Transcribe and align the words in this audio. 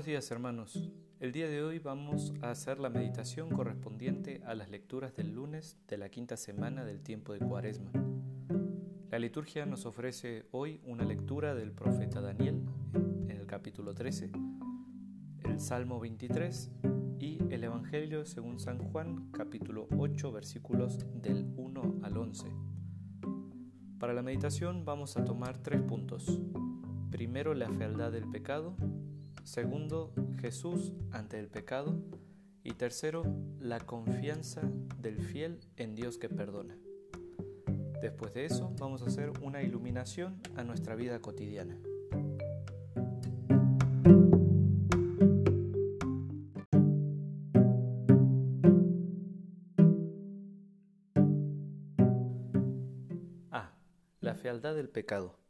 Buenos 0.00 0.12
días 0.12 0.30
hermanos. 0.30 0.90
El 1.20 1.30
día 1.30 1.46
de 1.46 1.62
hoy 1.62 1.78
vamos 1.78 2.32
a 2.40 2.48
hacer 2.48 2.78
la 2.78 2.88
meditación 2.88 3.50
correspondiente 3.50 4.40
a 4.46 4.54
las 4.54 4.70
lecturas 4.70 5.14
del 5.14 5.32
lunes 5.34 5.76
de 5.88 5.98
la 5.98 6.08
quinta 6.08 6.38
semana 6.38 6.86
del 6.86 7.02
tiempo 7.02 7.34
de 7.34 7.40
Cuaresma. 7.40 7.92
La 9.10 9.18
liturgia 9.18 9.66
nos 9.66 9.84
ofrece 9.84 10.46
hoy 10.52 10.80
una 10.86 11.04
lectura 11.04 11.54
del 11.54 11.72
profeta 11.72 12.22
Daniel 12.22 12.62
en 12.94 13.36
el 13.36 13.46
capítulo 13.46 13.92
13, 13.92 14.30
el 15.44 15.60
Salmo 15.60 16.00
23 16.00 16.70
y 17.18 17.36
el 17.50 17.62
Evangelio 17.62 18.24
según 18.24 18.58
San 18.58 18.78
Juan 18.78 19.30
capítulo 19.32 19.86
8 19.98 20.32
versículos 20.32 20.98
del 21.12 21.46
1 21.58 21.98
al 22.04 22.16
11. 22.16 22.46
Para 23.98 24.14
la 24.14 24.22
meditación 24.22 24.86
vamos 24.86 25.18
a 25.18 25.24
tomar 25.26 25.58
tres 25.58 25.82
puntos. 25.82 26.40
Primero 27.10 27.52
la 27.52 27.68
fealdad 27.68 28.10
del 28.12 28.30
pecado, 28.30 28.76
Segundo, 29.50 30.12
Jesús 30.40 30.92
ante 31.10 31.40
el 31.40 31.48
pecado. 31.48 32.00
Y 32.62 32.74
tercero, 32.74 33.24
la 33.58 33.80
confianza 33.80 34.60
del 35.00 35.18
fiel 35.18 35.58
en 35.76 35.96
Dios 35.96 36.18
que 36.18 36.28
perdona. 36.28 36.78
Después 38.00 38.32
de 38.32 38.44
eso, 38.44 38.72
vamos 38.78 39.02
a 39.02 39.06
hacer 39.06 39.32
una 39.42 39.60
iluminación 39.60 40.40
a 40.54 40.62
nuestra 40.62 40.94
vida 40.94 41.20
cotidiana. 41.20 41.76
A. 53.50 53.72
La 54.20 54.36
fealdad 54.36 54.76
del 54.76 54.88
pecado. 54.88 55.40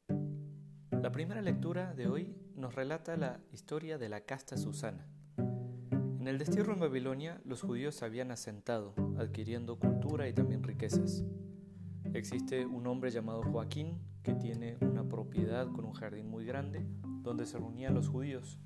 La 0.91 1.13
primera 1.13 1.43
lectura 1.43 1.93
de 1.93 2.09
hoy 2.09 2.40
nos 2.61 2.75
relata 2.75 3.17
la 3.17 3.41
historia 3.53 3.97
de 3.97 4.11
la 4.11 4.21
casta 4.21 4.59
Susana. 4.59 5.07
En 5.39 6.29
el 6.29 6.37
destierro 6.37 6.75
en 6.75 6.81
Babilonia, 6.81 7.41
los 7.45 7.63
judíos 7.63 8.03
habían 8.03 8.31
asentado, 8.31 8.95
adquiriendo 9.19 9.79
cultura 9.79 10.29
y 10.29 10.35
también 10.35 10.63
riquezas. 10.63 11.25
Existe 12.13 12.67
un 12.67 12.87
hombre 12.87 13.11
llamado 13.11 13.43
Joaquín 13.43 13.99
que 14.23 14.35
tiene 14.35 14.77
una 14.83 15.09
propiedad 15.09 15.69
con 15.73 15.87
un 15.87 15.95
jardín 15.95 16.29
muy 16.29 16.45
grande 16.45 16.87
donde 17.23 17.47
se 17.47 17.57
reunían 17.57 17.95
los 17.95 18.09
judíos 18.09 18.59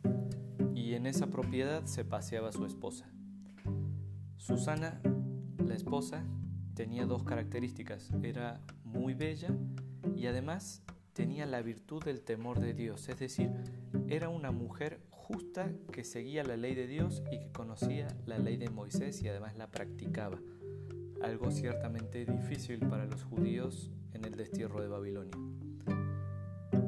y 0.74 0.94
en 0.94 1.06
esa 1.06 1.28
propiedad 1.28 1.84
se 1.84 2.04
paseaba 2.04 2.50
su 2.50 2.66
esposa. 2.66 3.08
Susana, 4.36 5.00
la 5.64 5.74
esposa, 5.74 6.24
tenía 6.74 7.06
dos 7.06 7.22
características. 7.22 8.10
Era 8.24 8.60
muy 8.82 9.14
bella 9.14 9.54
y 10.16 10.26
además 10.26 10.82
tenía 11.14 11.46
la 11.46 11.62
virtud 11.62 12.02
del 12.04 12.20
temor 12.22 12.60
de 12.60 12.74
Dios, 12.74 13.08
es 13.08 13.18
decir, 13.18 13.50
era 14.08 14.28
una 14.28 14.50
mujer 14.50 15.00
justa 15.10 15.72
que 15.92 16.04
seguía 16.04 16.44
la 16.44 16.56
ley 16.56 16.74
de 16.74 16.86
Dios 16.86 17.22
y 17.32 17.38
que 17.38 17.52
conocía 17.52 18.08
la 18.26 18.38
ley 18.38 18.56
de 18.56 18.68
Moisés 18.68 19.22
y 19.22 19.28
además 19.28 19.56
la 19.56 19.70
practicaba, 19.70 20.38
algo 21.22 21.50
ciertamente 21.50 22.26
difícil 22.26 22.80
para 22.80 23.06
los 23.06 23.22
judíos 23.22 23.90
en 24.12 24.24
el 24.24 24.34
destierro 24.36 24.82
de 24.82 24.88
Babilonia. 24.88 25.38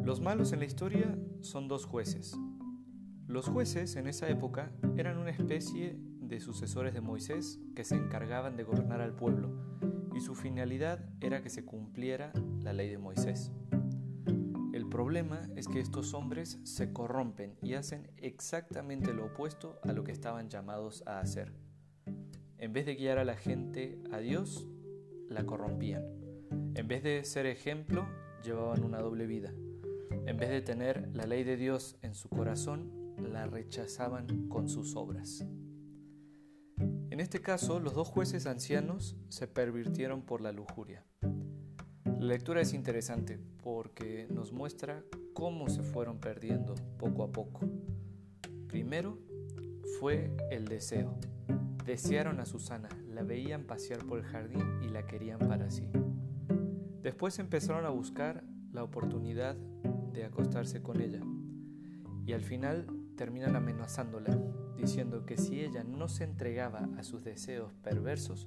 Los 0.04 0.20
malos 0.20 0.52
en 0.52 0.58
la 0.58 0.66
historia 0.66 1.16
son 1.40 1.68
dos 1.68 1.86
jueces. 1.86 2.36
Los 3.28 3.48
jueces 3.48 3.96
en 3.96 4.08
esa 4.08 4.28
época 4.28 4.72
eran 4.96 5.18
una 5.18 5.30
especie 5.30 5.96
de 6.20 6.40
sucesores 6.40 6.94
de 6.94 7.00
Moisés 7.00 7.60
que 7.74 7.84
se 7.84 7.94
encargaban 7.94 8.56
de 8.56 8.64
gobernar 8.64 9.00
al 9.00 9.14
pueblo 9.14 9.50
y 10.14 10.20
su 10.20 10.34
finalidad 10.34 11.04
era 11.20 11.42
que 11.42 11.50
se 11.50 11.64
cumpliera 11.64 12.32
la 12.60 12.72
ley 12.72 12.88
de 12.88 12.98
Moisés. 12.98 13.52
El 14.96 15.02
problema 15.02 15.46
es 15.56 15.68
que 15.68 15.78
estos 15.78 16.14
hombres 16.14 16.58
se 16.64 16.90
corrompen 16.94 17.58
y 17.60 17.74
hacen 17.74 18.10
exactamente 18.16 19.12
lo 19.12 19.26
opuesto 19.26 19.78
a 19.82 19.92
lo 19.92 20.04
que 20.04 20.10
estaban 20.10 20.48
llamados 20.48 21.02
a 21.04 21.20
hacer. 21.20 21.52
En 22.56 22.72
vez 22.72 22.86
de 22.86 22.94
guiar 22.94 23.18
a 23.18 23.26
la 23.26 23.36
gente 23.36 23.98
a 24.10 24.20
Dios, 24.20 24.66
la 25.28 25.44
corrompían. 25.44 26.02
En 26.74 26.88
vez 26.88 27.02
de 27.02 27.22
ser 27.24 27.44
ejemplo, 27.44 28.06
llevaban 28.42 28.84
una 28.84 29.00
doble 29.00 29.26
vida. 29.26 29.52
En 30.24 30.38
vez 30.38 30.48
de 30.48 30.62
tener 30.62 31.10
la 31.14 31.26
ley 31.26 31.44
de 31.44 31.58
Dios 31.58 31.98
en 32.00 32.14
su 32.14 32.30
corazón, 32.30 32.90
la 33.18 33.46
rechazaban 33.46 34.48
con 34.48 34.66
sus 34.66 34.96
obras. 34.96 35.44
En 37.10 37.20
este 37.20 37.42
caso, 37.42 37.80
los 37.80 37.92
dos 37.92 38.08
jueces 38.08 38.46
ancianos 38.46 39.14
se 39.28 39.46
pervirtieron 39.46 40.22
por 40.22 40.40
la 40.40 40.52
lujuria. 40.52 41.04
La 42.18 42.28
lectura 42.28 42.62
es 42.62 42.72
interesante 42.72 43.38
porque 43.66 44.28
nos 44.30 44.52
muestra 44.52 45.02
cómo 45.34 45.68
se 45.68 45.82
fueron 45.82 46.18
perdiendo 46.18 46.76
poco 46.98 47.24
a 47.24 47.32
poco. 47.32 47.68
Primero 48.68 49.18
fue 49.98 50.30
el 50.52 50.66
deseo. 50.66 51.18
Desearon 51.84 52.38
a 52.38 52.46
Susana, 52.46 52.88
la 53.08 53.24
veían 53.24 53.64
pasear 53.64 54.04
por 54.04 54.20
el 54.20 54.24
jardín 54.24 54.62
y 54.82 54.88
la 54.88 55.04
querían 55.04 55.40
para 55.40 55.68
sí. 55.72 55.88
Después 57.02 57.40
empezaron 57.40 57.84
a 57.86 57.90
buscar 57.90 58.44
la 58.70 58.84
oportunidad 58.84 59.56
de 60.12 60.24
acostarse 60.24 60.80
con 60.80 61.00
ella 61.00 61.22
y 62.24 62.34
al 62.34 62.42
final 62.42 62.86
terminan 63.16 63.56
amenazándola, 63.56 64.38
diciendo 64.76 65.26
que 65.26 65.36
si 65.36 65.60
ella 65.60 65.82
no 65.82 66.06
se 66.06 66.22
entregaba 66.22 66.88
a 66.96 67.02
sus 67.02 67.24
deseos 67.24 67.74
perversos, 67.82 68.46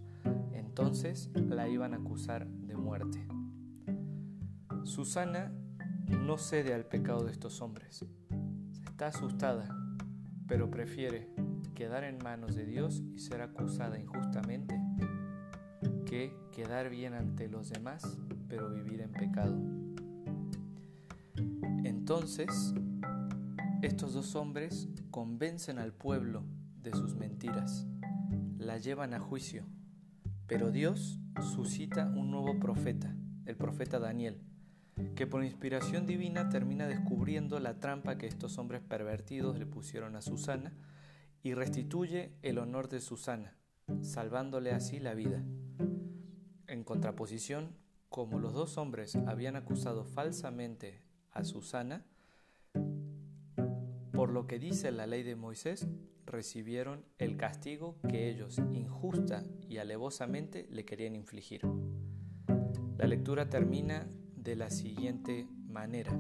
entonces 0.54 1.30
la 1.36 1.68
iban 1.68 1.94
a 1.94 1.98
acusar 1.98 2.48
de 2.48 2.78
muerte. 2.78 3.28
Susana 4.90 5.52
no 6.08 6.40
cede 6.40 6.74
al 6.74 6.84
pecado 6.84 7.24
de 7.24 7.32
estos 7.32 7.62
hombres. 7.62 8.04
Está 8.84 9.08
asustada, 9.08 9.70
pero 10.48 10.72
prefiere 10.72 11.30
quedar 11.76 12.04
en 12.04 12.18
manos 12.18 12.56
de 12.56 12.66
Dios 12.66 13.04
y 13.14 13.20
ser 13.20 13.44
acusada 13.44 14.00
injustamente 14.00 14.82
que 16.08 16.36
quedar 16.52 16.90
bien 16.90 17.14
ante 17.14 17.48
los 17.48 17.70
demás, 17.70 18.18
pero 18.48 18.72
vivir 18.72 19.02
en 19.02 19.12
pecado. 19.12 19.62
Entonces, 21.84 22.74
estos 23.84 24.16
dos 24.16 24.36
hombres 24.36 24.90
convencen 25.12 25.78
al 25.78 25.94
pueblo 25.94 26.44
de 26.82 26.94
sus 26.94 27.16
mentiras, 27.16 27.86
la 28.58 28.80
llevan 28.80 29.14
a 29.14 29.20
juicio, 29.20 29.66
pero 30.48 30.72
Dios 30.72 31.20
suscita 31.54 32.08
un 32.08 32.32
nuevo 32.32 32.60
profeta, 32.60 33.16
el 33.46 33.56
profeta 33.56 34.00
Daniel, 34.00 34.49
que 35.16 35.28
por 35.28 35.44
inspiración 35.44 36.06
divina 36.06 36.50
termina 36.50 36.88
descubriendo 36.88 37.60
la 37.60 37.80
trampa 37.80 38.18
que 38.18 38.28
estos 38.28 38.58
hombres 38.58 38.82
pervertidos 38.82 39.58
le 39.60 39.66
pusieron 39.66 40.16
a 40.16 40.22
Susana 40.22 40.74
y 41.44 41.54
restituye 41.54 42.34
el 42.42 42.58
honor 42.58 42.90
de 42.90 43.00
Susana, 43.00 43.56
salvándole 44.02 44.72
así 44.72 45.00
la 45.00 45.14
vida. 45.14 45.44
En 46.68 46.84
contraposición, 46.84 47.76
como 48.10 48.40
los 48.40 48.54
dos 48.54 48.78
hombres 48.78 49.16
habían 49.16 49.56
acusado 49.56 50.04
falsamente 50.04 51.02
a 51.32 51.44
Susana, 51.44 52.06
por 54.12 54.32
lo 54.32 54.48
que 54.48 54.60
dice 54.60 54.92
la 54.92 55.08
ley 55.08 55.24
de 55.24 55.36
Moisés, 55.36 55.88
recibieron 56.26 57.06
el 57.18 57.38
castigo 57.38 57.98
que 58.08 58.30
ellos 58.30 58.60
injusta 58.72 59.44
y 59.68 59.78
alevosamente 59.78 60.68
le 60.70 60.86
querían 60.86 61.16
infligir. 61.16 61.62
La 62.98 63.08
lectura 63.08 63.50
termina 63.50 64.08
de 64.44 64.56
la 64.56 64.70
siguiente 64.70 65.48
manera. 65.68 66.12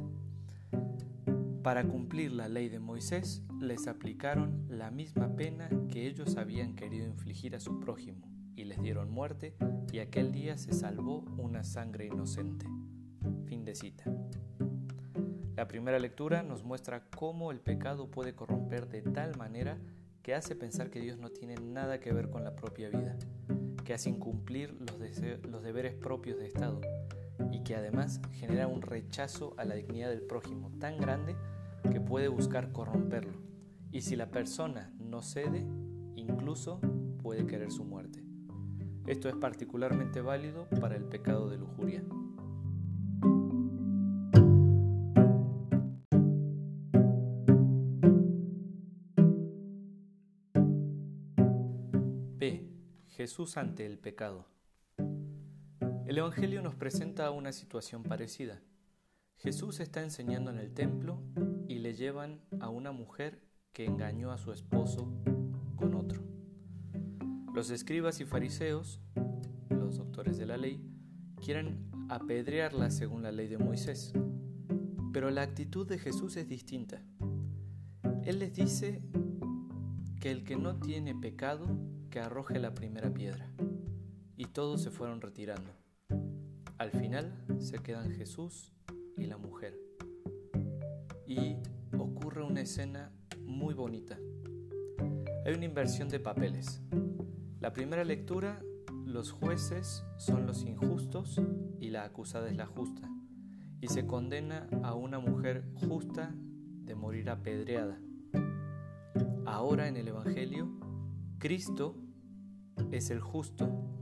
Para 1.63 1.83
cumplir 1.83 2.31
la 2.31 2.47
ley 2.47 2.69
de 2.69 2.79
Moisés, 2.79 3.43
les 3.59 3.87
aplicaron 3.87 4.65
la 4.69 4.91
misma 4.91 5.35
pena 5.35 5.69
que 5.89 6.07
ellos 6.07 6.37
habían 6.37 6.75
querido 6.75 7.05
infligir 7.05 7.55
a 7.55 7.59
su 7.59 7.79
prójimo, 7.79 8.27
y 8.55 8.63
les 8.63 8.81
dieron 8.81 9.11
muerte, 9.11 9.55
y 9.91 9.99
aquel 9.99 10.31
día 10.31 10.57
se 10.57 10.73
salvó 10.73 11.19
una 11.37 11.63
sangre 11.63 12.05
inocente. 12.05 12.65
Fin 13.45 13.65
de 13.65 13.75
cita. 13.75 14.05
La 15.55 15.67
primera 15.67 15.99
lectura 15.99 16.43
nos 16.43 16.63
muestra 16.63 17.03
cómo 17.09 17.51
el 17.51 17.59
pecado 17.59 18.09
puede 18.09 18.33
corromper 18.33 18.87
de 18.87 19.01
tal 19.01 19.35
manera 19.37 19.77
que 20.23 20.33
hace 20.33 20.55
pensar 20.55 20.89
que 20.89 21.01
Dios 21.01 21.17
no 21.17 21.29
tiene 21.29 21.55
nada 21.55 21.99
que 21.99 22.13
ver 22.13 22.29
con 22.29 22.43
la 22.43 22.55
propia 22.55 22.89
vida, 22.89 23.17
que 23.83 23.93
hace 23.93 24.09
incumplir 24.09 24.73
los, 24.79 24.97
los 25.43 25.63
deberes 25.63 25.95
propios 25.95 26.37
de 26.37 26.47
Estado, 26.47 26.79
y 27.51 27.63
que 27.63 27.75
además 27.75 28.21
genera 28.31 28.67
un 28.67 28.81
rechazo 28.81 29.53
a 29.57 29.65
la 29.65 29.75
dignidad 29.75 30.09
del 30.09 30.21
prójimo 30.21 30.71
tan 30.79 30.97
grande 30.97 31.35
que 31.91 32.01
puede 32.01 32.27
buscar 32.27 32.71
corromperlo. 32.71 33.37
Y 33.91 34.01
si 34.01 34.15
la 34.15 34.29
persona 34.29 34.93
no 34.99 35.21
cede, 35.21 35.65
incluso 36.15 36.79
puede 37.21 37.45
querer 37.45 37.71
su 37.71 37.83
muerte. 37.83 38.23
Esto 39.07 39.29
es 39.29 39.35
particularmente 39.35 40.21
válido 40.21 40.67
para 40.79 40.95
el 40.95 41.05
pecado 41.05 41.49
de 41.49 41.57
lujuria. 41.57 42.03
B. 52.37 52.69
Jesús 53.07 53.57
ante 53.57 53.85
el 53.85 53.97
pecado. 53.97 54.58
El 56.09 56.17
Evangelio 56.17 56.63
nos 56.63 56.73
presenta 56.73 57.29
una 57.29 57.51
situación 57.51 58.01
parecida. 58.01 58.63
Jesús 59.37 59.79
está 59.79 60.01
enseñando 60.01 60.49
en 60.49 60.57
el 60.57 60.73
templo 60.73 61.21
y 61.67 61.77
le 61.77 61.93
llevan 61.93 62.41
a 62.59 62.69
una 62.69 62.91
mujer 62.91 63.43
que 63.73 63.85
engañó 63.85 64.31
a 64.31 64.39
su 64.39 64.51
esposo 64.51 65.13
con 65.75 65.93
otro. 65.93 66.23
Los 67.53 67.69
escribas 67.69 68.21
y 68.21 68.25
fariseos, 68.25 68.99
los 69.69 69.97
doctores 69.97 70.39
de 70.39 70.47
la 70.47 70.57
ley, 70.57 70.83
quieren 71.45 71.91
apedrearla 72.09 72.89
según 72.89 73.21
la 73.21 73.31
ley 73.31 73.47
de 73.47 73.59
Moisés, 73.59 74.11
pero 75.13 75.29
la 75.29 75.43
actitud 75.43 75.87
de 75.87 75.99
Jesús 75.99 76.37
es 76.37 76.47
distinta. 76.47 77.03
Él 78.23 78.39
les 78.39 78.55
dice 78.55 79.03
que 80.19 80.31
el 80.31 80.43
que 80.43 80.55
no 80.55 80.79
tiene 80.79 81.13
pecado, 81.13 81.67
que 82.09 82.19
arroje 82.19 82.57
la 82.57 82.73
primera 82.73 83.13
piedra. 83.13 83.53
Y 84.35 84.45
todos 84.45 84.81
se 84.81 84.89
fueron 84.89 85.21
retirando. 85.21 85.78
Al 86.79 86.91
final 86.91 87.33
se 87.59 87.79
quedan 87.79 88.09
Jesús 88.09 88.71
y 89.17 89.25
la 89.25 89.37
mujer. 89.37 89.77
Y 91.27 91.57
ocurre 91.97 92.41
una 92.41 92.61
escena 92.61 93.11
muy 93.41 93.73
bonita. 93.73 94.17
Hay 95.45 95.53
una 95.53 95.65
inversión 95.65 96.07
de 96.07 96.21
papeles. 96.21 96.81
La 97.59 97.73
primera 97.73 98.05
lectura, 98.05 98.61
los 99.05 99.33
jueces 99.33 100.05
son 100.15 100.47
los 100.47 100.63
injustos 100.63 101.41
y 101.81 101.89
la 101.89 102.05
acusada 102.05 102.49
es 102.49 102.55
la 102.55 102.65
justa. 102.65 103.09
Y 103.81 103.89
se 103.89 104.07
condena 104.07 104.65
a 104.81 104.93
una 104.93 105.19
mujer 105.19 105.65
justa 105.85 106.33
de 106.33 106.95
morir 106.95 107.29
apedreada. 107.29 107.99
Ahora 109.45 109.89
en 109.89 109.97
el 109.97 110.07
Evangelio, 110.07 110.69
Cristo 111.39 111.97
es 112.89 113.09
el 113.09 113.19
justo 113.19 113.98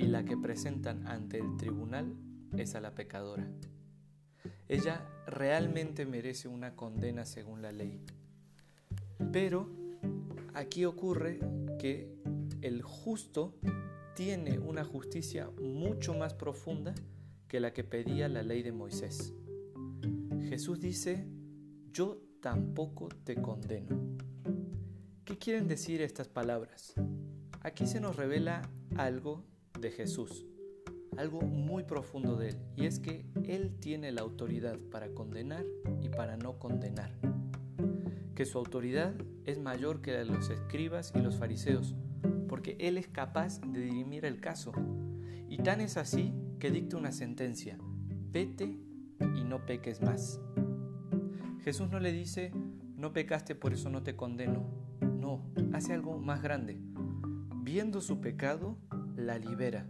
y 0.00 0.06
la 0.06 0.24
que 0.24 0.36
presentan 0.36 1.06
ante 1.06 1.38
el 1.38 1.58
tribunal 1.58 2.16
es 2.56 2.74
a 2.74 2.80
la 2.80 2.94
pecadora. 2.94 3.46
Ella 4.66 5.06
realmente 5.26 6.06
merece 6.06 6.48
una 6.48 6.74
condena 6.74 7.26
según 7.26 7.60
la 7.60 7.70
ley. 7.70 8.00
Pero 9.30 9.68
aquí 10.54 10.86
ocurre 10.86 11.38
que 11.78 12.16
el 12.62 12.80
justo 12.80 13.58
tiene 14.16 14.58
una 14.58 14.84
justicia 14.84 15.50
mucho 15.60 16.14
más 16.14 16.32
profunda 16.32 16.94
que 17.46 17.60
la 17.60 17.74
que 17.74 17.84
pedía 17.84 18.28
la 18.28 18.42
ley 18.42 18.62
de 18.62 18.72
Moisés. 18.72 19.34
Jesús 20.48 20.80
dice, 20.80 21.26
yo 21.92 22.22
tampoco 22.40 23.10
te 23.24 23.36
condeno. 23.36 24.16
¿Qué 25.26 25.36
quieren 25.36 25.68
decir 25.68 26.00
estas 26.00 26.28
palabras? 26.28 26.94
Aquí 27.60 27.86
se 27.86 28.00
nos 28.00 28.16
revela 28.16 28.62
algo 28.96 29.44
de 29.80 29.90
Jesús, 29.90 30.46
algo 31.16 31.40
muy 31.40 31.84
profundo 31.84 32.36
de 32.36 32.50
Él, 32.50 32.56
y 32.76 32.86
es 32.86 32.98
que 32.98 33.24
Él 33.44 33.74
tiene 33.80 34.12
la 34.12 34.22
autoridad 34.22 34.78
para 34.90 35.12
condenar 35.14 35.64
y 36.02 36.08
para 36.08 36.36
no 36.36 36.58
condenar. 36.58 37.12
Que 38.34 38.44
su 38.44 38.58
autoridad 38.58 39.14
es 39.44 39.58
mayor 39.58 40.00
que 40.00 40.12
la 40.12 40.18
de 40.20 40.24
los 40.26 40.50
escribas 40.50 41.12
y 41.14 41.20
los 41.20 41.36
fariseos, 41.36 41.94
porque 42.48 42.76
Él 42.78 42.98
es 42.98 43.08
capaz 43.08 43.60
de 43.60 43.80
dirimir 43.80 44.24
el 44.24 44.40
caso. 44.40 44.72
Y 45.48 45.58
tan 45.58 45.80
es 45.80 45.96
así 45.96 46.32
que 46.58 46.70
dicta 46.70 46.96
una 46.96 47.12
sentencia, 47.12 47.78
vete 48.30 48.78
y 49.34 49.44
no 49.44 49.66
peques 49.66 50.00
más. 50.00 50.40
Jesús 51.64 51.90
no 51.90 52.00
le 52.00 52.12
dice, 52.12 52.52
no 52.96 53.12
pecaste, 53.12 53.54
por 53.54 53.72
eso 53.72 53.90
no 53.90 54.02
te 54.02 54.16
condeno. 54.16 54.64
No, 55.00 55.42
hace 55.72 55.92
algo 55.92 56.18
más 56.18 56.42
grande. 56.42 56.80
Viendo 57.62 58.00
su 58.00 58.20
pecado, 58.20 58.78
la 59.20 59.38
libera. 59.38 59.86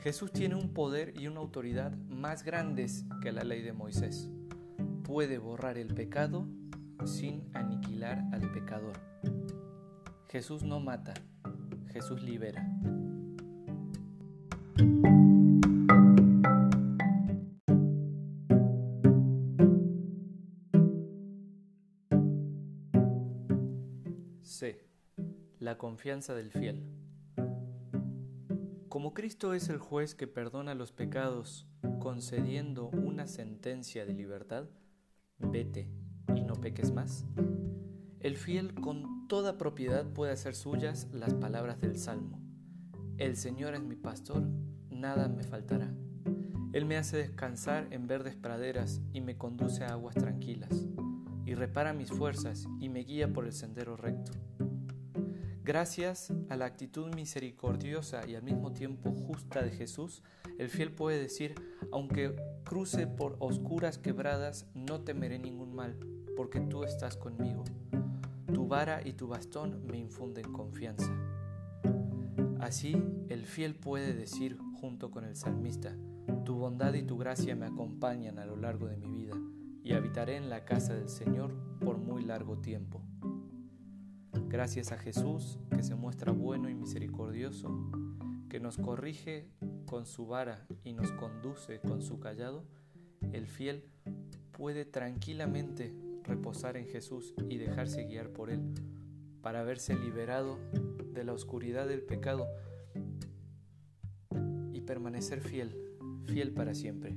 Jesús 0.00 0.32
tiene 0.32 0.54
un 0.54 0.72
poder 0.72 1.12
y 1.18 1.26
una 1.26 1.40
autoridad 1.40 1.92
más 2.08 2.42
grandes 2.42 3.04
que 3.22 3.32
la 3.32 3.44
ley 3.44 3.62
de 3.62 3.72
Moisés. 3.72 4.30
Puede 5.04 5.38
borrar 5.38 5.76
el 5.76 5.94
pecado 5.94 6.48
sin 7.04 7.50
aniquilar 7.54 8.24
al 8.32 8.50
pecador. 8.52 8.98
Jesús 10.28 10.62
no 10.62 10.80
mata, 10.80 11.14
Jesús 11.88 12.22
libera. 12.22 12.66
C. 24.40 24.86
La 25.58 25.76
confianza 25.76 26.34
del 26.34 26.50
fiel. 26.50 26.99
Como 28.90 29.14
Cristo 29.14 29.54
es 29.54 29.68
el 29.68 29.78
juez 29.78 30.16
que 30.16 30.26
perdona 30.26 30.74
los 30.74 30.90
pecados 30.90 31.68
concediendo 32.00 32.88
una 32.88 33.28
sentencia 33.28 34.04
de 34.04 34.12
libertad, 34.14 34.64
vete 35.38 35.88
y 36.34 36.42
no 36.42 36.54
peques 36.54 36.90
más, 36.90 37.24
el 38.18 38.36
fiel 38.36 38.74
con 38.74 39.28
toda 39.28 39.58
propiedad 39.58 40.12
puede 40.12 40.32
hacer 40.32 40.56
suyas 40.56 41.06
las 41.12 41.34
palabras 41.34 41.80
del 41.80 41.98
Salmo. 41.98 42.40
El 43.16 43.36
Señor 43.36 43.74
es 43.74 43.80
mi 43.80 43.94
pastor, 43.94 44.42
nada 44.90 45.28
me 45.28 45.44
faltará. 45.44 45.94
Él 46.72 46.84
me 46.84 46.96
hace 46.96 47.16
descansar 47.16 47.86
en 47.92 48.08
verdes 48.08 48.34
praderas 48.34 49.00
y 49.12 49.20
me 49.20 49.38
conduce 49.38 49.84
a 49.84 49.92
aguas 49.92 50.16
tranquilas, 50.16 50.88
y 51.46 51.54
repara 51.54 51.92
mis 51.92 52.10
fuerzas 52.10 52.66
y 52.80 52.88
me 52.88 53.04
guía 53.04 53.32
por 53.32 53.44
el 53.44 53.52
sendero 53.52 53.96
recto 53.96 54.32
Gracias 55.70 56.32
a 56.48 56.56
la 56.56 56.64
actitud 56.64 57.14
misericordiosa 57.14 58.26
y 58.26 58.34
al 58.34 58.42
mismo 58.42 58.72
tiempo 58.72 59.12
justa 59.12 59.62
de 59.62 59.70
Jesús, 59.70 60.24
el 60.58 60.68
fiel 60.68 60.90
puede 60.90 61.20
decir, 61.20 61.54
aunque 61.92 62.34
cruce 62.64 63.06
por 63.06 63.36
oscuras 63.38 63.96
quebradas, 63.96 64.66
no 64.74 65.02
temeré 65.02 65.38
ningún 65.38 65.72
mal, 65.72 65.96
porque 66.36 66.58
tú 66.58 66.82
estás 66.82 67.16
conmigo. 67.16 67.62
Tu 68.52 68.66
vara 68.66 69.00
y 69.06 69.12
tu 69.12 69.28
bastón 69.28 69.86
me 69.86 69.96
infunden 69.96 70.52
confianza. 70.52 71.14
Así, 72.58 73.00
el 73.28 73.46
fiel 73.46 73.76
puede 73.76 74.12
decir 74.12 74.58
junto 74.80 75.12
con 75.12 75.22
el 75.24 75.36
salmista, 75.36 75.96
tu 76.44 76.56
bondad 76.56 76.94
y 76.94 77.04
tu 77.04 77.16
gracia 77.16 77.54
me 77.54 77.66
acompañan 77.66 78.40
a 78.40 78.44
lo 78.44 78.56
largo 78.56 78.88
de 78.88 78.96
mi 78.96 79.08
vida, 79.08 79.36
y 79.84 79.92
habitaré 79.92 80.34
en 80.34 80.50
la 80.50 80.64
casa 80.64 80.94
del 80.94 81.08
Señor 81.08 81.54
por 81.78 81.96
muy 81.96 82.24
largo 82.24 82.58
tiempo. 82.58 83.04
Gracias 84.50 84.90
a 84.90 84.98
Jesús, 84.98 85.60
que 85.70 85.84
se 85.84 85.94
muestra 85.94 86.32
bueno 86.32 86.68
y 86.68 86.74
misericordioso, 86.74 87.70
que 88.48 88.58
nos 88.58 88.78
corrige 88.78 89.46
con 89.86 90.06
su 90.06 90.26
vara 90.26 90.66
y 90.82 90.92
nos 90.92 91.12
conduce 91.12 91.78
con 91.78 92.02
su 92.02 92.18
callado, 92.18 92.64
el 93.32 93.46
fiel 93.46 93.84
puede 94.50 94.84
tranquilamente 94.84 95.94
reposar 96.24 96.76
en 96.76 96.88
Jesús 96.88 97.32
y 97.48 97.58
dejarse 97.58 98.06
guiar 98.06 98.30
por 98.30 98.50
Él 98.50 98.60
para 99.40 99.62
verse 99.62 99.94
liberado 99.94 100.58
de 101.14 101.22
la 101.22 101.32
oscuridad 101.32 101.86
del 101.86 102.02
pecado 102.02 102.48
y 104.72 104.80
permanecer 104.80 105.42
fiel, 105.42 105.76
fiel 106.26 106.50
para 106.50 106.74
siempre. 106.74 107.16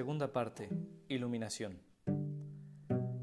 Segunda 0.00 0.32
parte, 0.32 0.70
iluminación. 1.10 1.76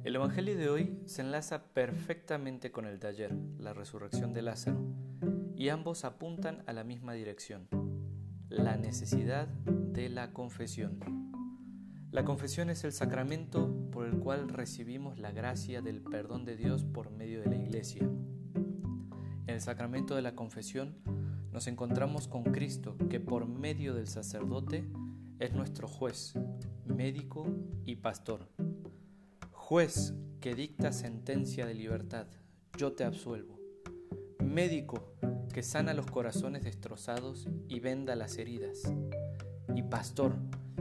El 0.04 0.16
Evangelio 0.16 0.56
de 0.56 0.70
hoy 0.70 1.02
se 1.08 1.24
enlaza 1.24 1.74
perfectamente 1.74 2.72
con 2.72 2.86
el 2.86 3.04
ayer, 3.04 3.36
la 3.58 3.74
resurrección 3.74 4.32
de 4.32 4.44
Lázaro, 4.44 4.86
y 5.56 5.70
ambos 5.70 6.06
apuntan 6.06 6.62
a 6.68 6.74
la 6.74 6.84
misma 6.84 7.14
dirección, 7.14 7.68
la 8.50 8.78
necesidad 8.78 9.48
de 9.48 10.08
la 10.10 10.34
confesión. 10.34 11.00
La 12.12 12.24
confesión 12.24 12.70
es 12.70 12.84
el 12.84 12.92
sacramento 12.92 13.90
por 13.92 14.06
el 14.06 14.20
cual 14.20 14.48
recibimos 14.48 15.18
la 15.18 15.32
gracia 15.32 15.82
del 15.82 16.04
perdón 16.04 16.46
de 16.46 16.58
Dios 16.58 16.84
por 16.84 17.10
medio 17.10 17.42
de 17.42 17.48
la 17.48 17.56
Iglesia. 17.56 18.04
En 18.04 19.50
el 19.50 19.62
sacramento 19.62 20.16
de 20.16 20.22
la 20.22 20.36
confesión 20.36 20.94
nos 21.52 21.66
encontramos 21.66 22.28
con 22.28 22.44
Cristo 22.44 22.96
que 23.10 23.20
por 23.20 23.48
medio 23.48 23.96
del 23.96 24.08
sacerdote 24.08 24.88
es 25.40 25.54
nuestro 25.54 25.88
juez, 25.88 26.34
médico 26.86 27.46
y 27.86 27.98
pastor. 27.98 28.48
Juez 29.52 30.14
que 30.40 30.56
dicta 30.56 30.92
sentencia 30.92 31.66
de 31.66 31.76
libertad, 31.76 32.28
yo 32.78 32.94
te 32.94 33.04
absuelvo. 33.04 33.60
Médico 34.44 35.14
que 35.54 35.64
sana 35.64 35.94
los 35.94 36.08
corazones 36.08 36.64
destrozados 36.64 37.48
y 37.68 37.80
venda 37.80 38.16
las 38.16 38.38
heridas. 38.38 38.82
Y 39.76 39.84
pastor 39.84 40.36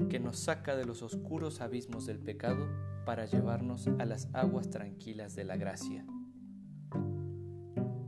que 0.09 0.21
nos 0.21 0.39
saca 0.39 0.77
de 0.77 0.85
los 0.85 1.03
oscuros 1.03 1.61
abismos 1.61 2.07
del 2.07 2.19
pecado 2.19 2.67
para 3.05 3.27
llevarnos 3.27 3.89
a 3.99 4.05
las 4.05 4.29
aguas 4.35 4.71
tranquilas 4.71 5.35
de 5.35 5.45
la 5.45 5.57
gracia. 5.57 6.07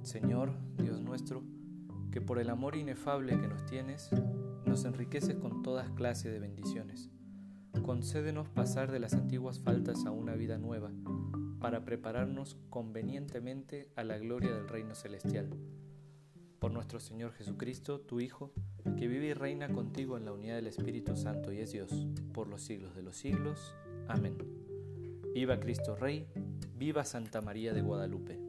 Señor, 0.02 0.52
Dios 0.76 1.00
nuestro, 1.00 1.42
que 2.10 2.20
por 2.20 2.38
el 2.38 2.48
amor 2.50 2.76
inefable 2.76 3.38
que 3.38 3.48
nos 3.48 3.66
tienes, 3.66 4.10
nos 4.68 4.84
enriqueces 4.84 5.36
con 5.36 5.62
todas 5.62 5.90
clases 5.90 6.30
de 6.30 6.40
bendiciones. 6.40 7.10
Concédenos 7.82 8.48
pasar 8.50 8.92
de 8.92 9.00
las 9.00 9.14
antiguas 9.14 9.60
faltas 9.60 10.04
a 10.04 10.10
una 10.10 10.34
vida 10.34 10.58
nueva, 10.58 10.92
para 11.58 11.84
prepararnos 11.84 12.58
convenientemente 12.68 13.90
a 13.96 14.04
la 14.04 14.18
gloria 14.18 14.52
del 14.52 14.68
reino 14.68 14.94
celestial. 14.94 15.48
Por 16.58 16.72
nuestro 16.72 17.00
Señor 17.00 17.32
Jesucristo, 17.32 18.00
tu 18.00 18.20
Hijo, 18.20 18.52
que 18.98 19.08
vive 19.08 19.26
y 19.26 19.34
reina 19.34 19.68
contigo 19.70 20.18
en 20.18 20.26
la 20.26 20.32
unidad 20.32 20.56
del 20.56 20.66
Espíritu 20.66 21.16
Santo 21.16 21.52
y 21.52 21.60
es 21.60 21.72
Dios, 21.72 22.06
por 22.34 22.48
los 22.48 22.62
siglos 22.62 22.94
de 22.94 23.02
los 23.02 23.16
siglos. 23.16 23.74
Amén. 24.06 24.36
Viva 25.32 25.58
Cristo 25.60 25.96
Rey, 25.96 26.26
viva 26.76 27.04
Santa 27.04 27.40
María 27.40 27.72
de 27.72 27.80
Guadalupe. 27.80 28.47